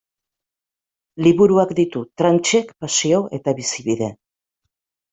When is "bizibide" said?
3.63-4.13